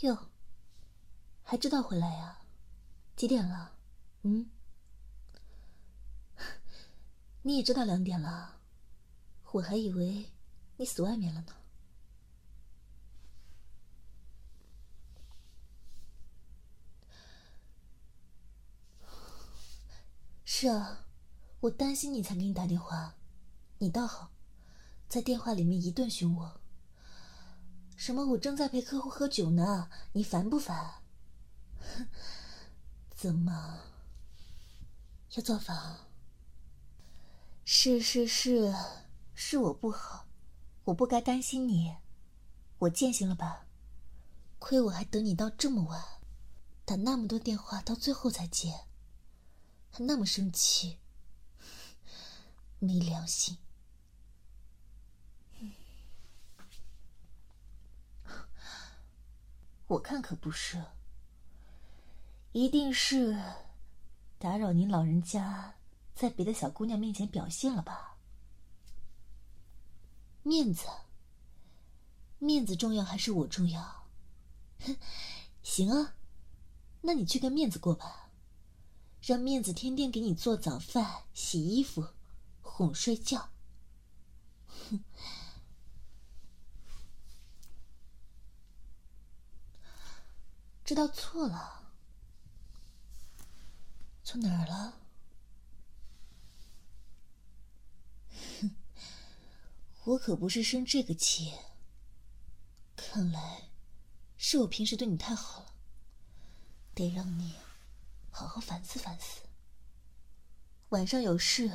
[0.00, 0.30] 哟，
[1.42, 2.38] 还知道回来呀？
[3.16, 3.76] 几点了？
[4.22, 4.50] 嗯？
[7.42, 8.60] 你也知道两点了，
[9.52, 10.30] 我还以为
[10.78, 11.54] 你死外面了呢。
[20.44, 21.06] 是啊，
[21.60, 23.16] 我担心你才给你打电话，
[23.78, 24.30] 你倒好，
[25.08, 26.59] 在电话里面一顿凶我。
[28.00, 28.24] 什么？
[28.28, 31.02] 我正在陪客户喝酒呢，你烦不烦？
[33.14, 33.78] 怎么
[35.34, 35.98] 要造反？
[37.62, 38.74] 是是是，
[39.34, 40.26] 是我不好，
[40.84, 41.94] 我不该担心你，
[42.78, 43.66] 我践行了吧？
[44.58, 46.02] 亏我还等你到这么晚，
[46.86, 48.86] 打那么多电话，到最后才接。
[49.90, 51.00] 还那么生气，
[52.80, 53.58] 没良心！
[59.90, 60.84] 我看可不是，
[62.52, 63.36] 一定是
[64.38, 65.74] 打扰您老人家
[66.14, 68.16] 在别的小姑娘面前表现了吧？
[70.44, 70.86] 面子，
[72.38, 74.06] 面子重要还是我重要？
[74.78, 74.96] 哼
[75.64, 76.14] 行啊，
[77.00, 78.30] 那你去跟面子过吧。
[79.20, 82.06] 让面子天天给你做早饭、洗衣服、
[82.62, 83.50] 哄睡觉。
[84.68, 85.02] 哼，
[90.90, 91.84] 知道错了，
[94.24, 94.94] 错哪儿了？
[98.60, 98.74] 哼，
[100.02, 101.54] 我可不是生这个气。
[102.96, 103.68] 看来
[104.36, 105.74] 是我平时对你太好了，
[106.92, 107.54] 得让你。
[108.32, 109.42] 好好反思反思。
[110.88, 111.70] 晚上有事，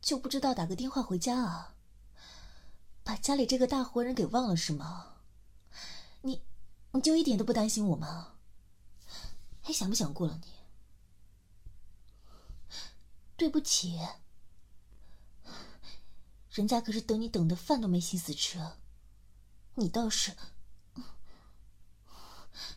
[0.00, 1.76] 就不知道打个电话回家啊？
[3.04, 5.12] 把家里这个大活人给忘了是吗？
[6.96, 8.34] 你，就一点都不担心我吗？
[9.62, 10.52] 还想不想过了你？
[13.36, 14.00] 对不起，
[16.50, 18.58] 人家可是等你等的饭都没心思吃，
[19.74, 20.34] 你倒是，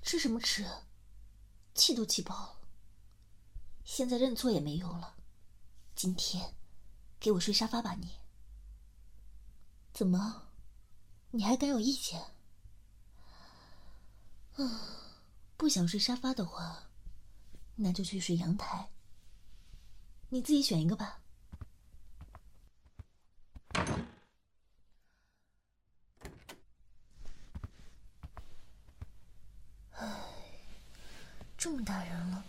[0.02, 0.66] 吃什么吃？
[1.74, 2.60] 气都气爆了。
[3.86, 5.16] 现在认错也没用了，
[5.96, 6.56] 今天
[7.20, 8.18] 给我睡沙发吧你。
[9.94, 10.50] 怎么，
[11.32, 12.39] 你还敢有意见？
[14.64, 14.82] 啊，
[15.56, 16.84] 不想睡沙发的话，
[17.76, 18.90] 那就去睡阳台。
[20.30, 21.22] 你自己选一个吧。
[31.58, 32.46] 这么大人了。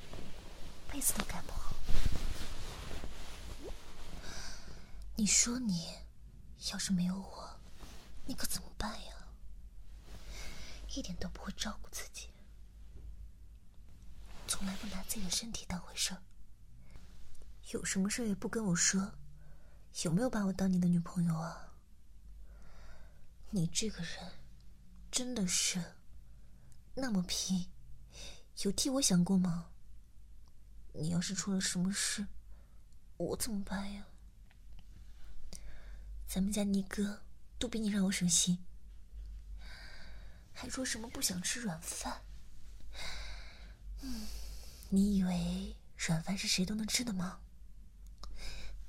[0.88, 1.74] 被子都盖不好，
[5.16, 5.88] 你说你
[6.72, 7.60] 要是没有我，
[8.26, 9.09] 你可怎么办呀？
[10.94, 12.28] 一点都不会照顾自己，
[14.48, 16.22] 从来不拿自己的身体当回事儿，
[17.72, 19.12] 有什么事也不跟我说，
[20.02, 21.74] 有没有把我当你的女朋友啊？
[23.50, 24.32] 你这个人
[25.10, 25.96] 真的是
[26.94, 27.70] 那么拼，
[28.62, 29.70] 有替我想过吗？
[30.92, 32.26] 你要是出了什么事，
[33.16, 34.06] 我怎么办呀？
[36.26, 37.22] 咱们家尼哥
[37.58, 38.58] 都比你让我省心，
[40.60, 42.20] 还说什么不想吃软饭。
[44.02, 44.26] 嗯，
[44.90, 47.40] 你以为软饭是谁都能吃的吗？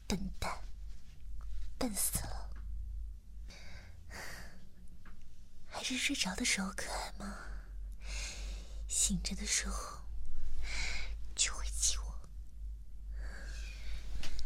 [0.06, 0.66] 笨蛋，
[1.78, 2.50] 笨死了！
[5.70, 7.38] 还是睡着的时候可爱吗？
[8.90, 10.02] 醒着的时候
[11.34, 12.30] 就会气我。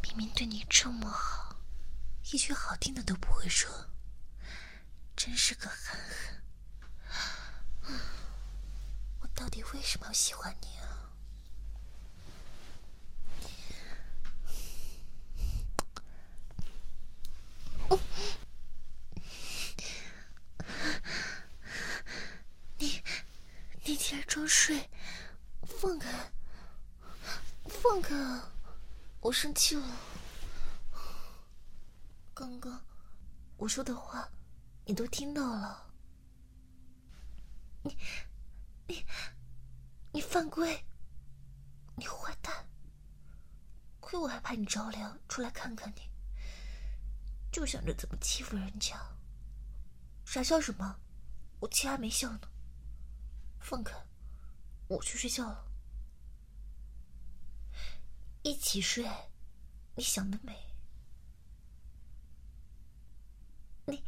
[0.04, 1.58] 明明对你这么好，
[2.26, 3.90] 一句好听的都不会说，
[5.16, 6.45] 真是个憨憨。
[9.22, 10.82] 我到底为什么要喜欢你啊？
[22.78, 23.02] 你，
[23.84, 24.90] 你竟然装睡，
[25.64, 26.32] 放开，
[27.66, 28.52] 放开啊！
[29.22, 29.84] 我生气了。
[32.34, 32.84] 刚刚
[33.58, 34.30] 我说的话，
[34.86, 35.85] 你都听到了。
[37.86, 37.96] 你、
[38.88, 39.06] 你、
[40.12, 40.84] 你犯规！
[41.96, 42.68] 你坏蛋！
[44.00, 46.10] 亏我还怕你着凉，出来看看你。
[47.52, 49.00] 就想着怎么欺负人家。
[50.26, 51.00] 傻笑什么？
[51.60, 52.42] 我气还没消呢。
[53.60, 53.96] 放开，
[54.88, 55.72] 我去睡觉了。
[58.42, 59.08] 一起睡，
[59.96, 60.76] 你想得美！
[63.86, 64.04] 你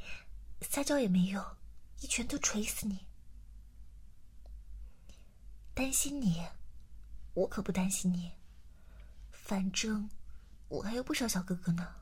[0.62, 1.44] 撒娇也没用，
[2.02, 3.06] 一拳头捶死你！
[5.78, 6.44] 担心你，
[7.36, 8.32] 我可不担心你。
[9.30, 10.10] 反正
[10.70, 11.96] 我还有不少小哥哥呢。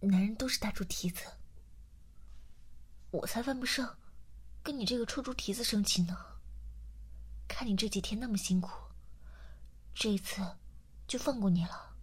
[0.00, 1.22] 男人都是大猪蹄子，
[3.10, 3.98] 我才犯不上
[4.62, 6.16] 跟你这个臭猪蹄子生气呢。
[7.46, 8.70] 看你这几天那么辛苦，
[9.94, 10.56] 这一次
[11.06, 11.94] 就放过你了。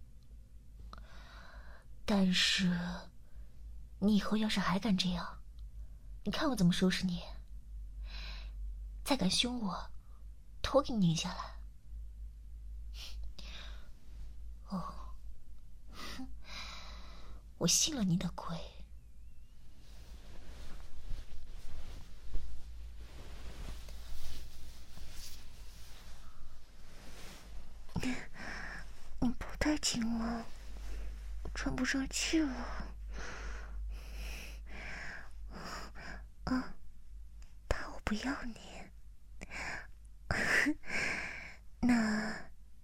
[2.04, 2.78] 但是，
[4.04, 5.38] 你以后要是还敢这样，
[6.24, 7.22] 你看我怎么收拾你！
[9.02, 9.90] 再敢凶我，
[10.60, 11.56] 头给你拧下来！
[14.68, 14.94] 哦。
[17.56, 18.58] 我信了你的鬼！
[27.94, 28.14] 你
[29.20, 30.44] 你不太紧了，
[31.54, 32.52] 喘不上气了。
[36.44, 36.74] 啊，
[37.66, 38.60] 怕我不要你？
[41.80, 42.34] 那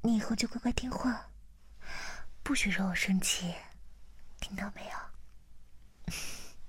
[0.02, 1.30] 你以后就乖乖听话，
[2.42, 3.54] 不许惹我生气。
[4.40, 4.98] 听到没有？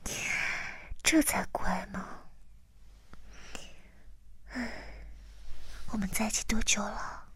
[1.02, 2.08] 这才乖嘛。
[5.92, 7.30] 我们在一起多久了？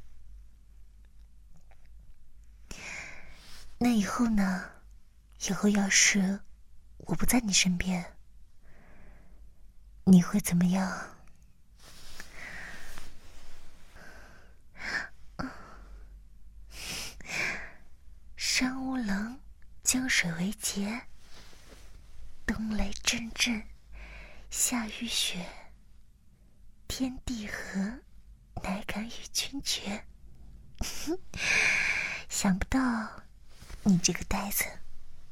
[3.78, 4.72] 那以后呢？
[5.48, 6.40] 以后要是
[6.98, 8.15] 我不在你身边，
[10.06, 11.10] 你会怎么样？
[18.38, 19.40] 山无棱。
[19.84, 21.04] 江水为竭，
[22.46, 23.68] 冬雷阵阵，
[24.50, 25.46] 夏雨雪，
[26.88, 28.00] 天地合，
[28.64, 30.06] 乃敢与君绝。
[32.28, 32.80] 想不到
[33.84, 34.66] 你这个呆子，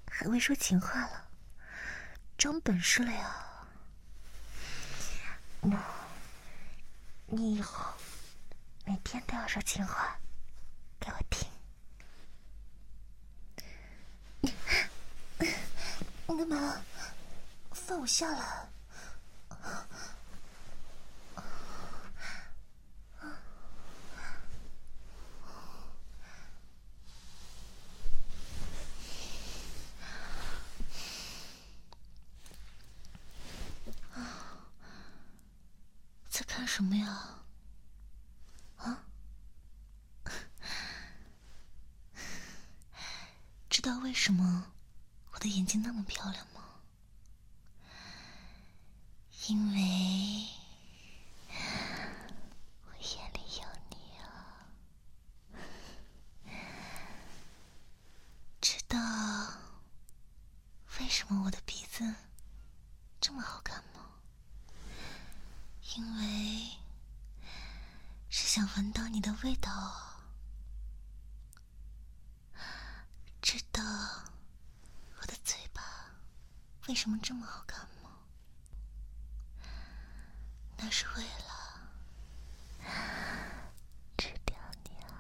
[0.07, 1.29] 还会说情话了，
[2.37, 3.52] 长本事了呀！
[5.63, 5.77] 那，
[7.27, 7.94] 你以后
[8.86, 10.19] 每天都要说情话
[11.00, 11.50] 给我听。
[16.27, 16.81] 你干嘛？
[17.71, 18.68] 放我下来！
[36.65, 37.44] 什么呀？
[38.77, 39.06] 啊？
[43.69, 44.71] 知道为什么？
[45.31, 46.62] 我的眼睛那么漂亮吗？
[49.48, 50.48] 因为
[52.86, 54.69] 我眼里有你啊！
[58.62, 58.98] 知道
[61.00, 62.16] 为什么我的鼻子
[63.19, 64.21] 这么好看吗？
[65.95, 66.77] 因为
[68.30, 68.66] 是想
[69.44, 69.69] 味道。
[73.42, 73.84] 知道
[75.19, 75.81] 我的嘴巴。
[76.88, 78.10] 为什么这么好看吗？
[80.78, 81.54] 那是为了
[84.18, 85.12] 吃掉你啊！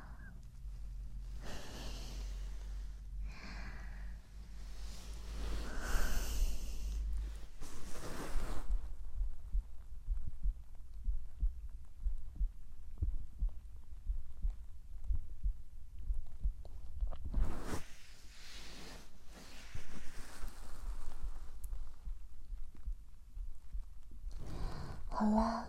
[25.23, 25.65] 好了，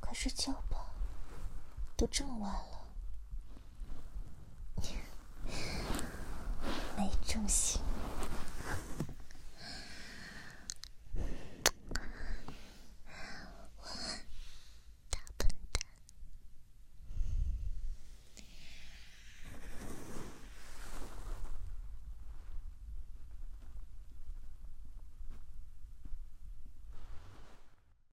[0.00, 0.86] 快睡觉吧，
[1.96, 2.84] 都这么晚了，
[6.96, 7.80] 没正形。